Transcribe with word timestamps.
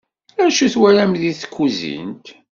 Acu 0.45 0.61
i 0.65 0.69
twalam 0.73 1.11
di 1.21 1.31
tkuzint? 1.41 2.25